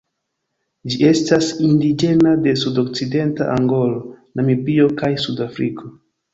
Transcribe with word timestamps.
Ĝi 0.93 0.95
estas 1.09 1.49
indiĝena 1.67 2.33
de 2.47 2.55
sudokcidenta 2.63 3.53
Angolo, 3.59 4.03
Namibio 4.41 4.93
kaj 5.03 5.15
Sudafriko. 5.29 5.97